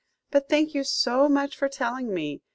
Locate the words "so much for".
0.83-1.69